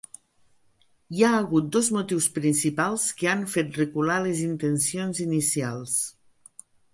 [1.17, 5.95] Hi ha hagut dos motius principals que han fet recular les intencions inicials.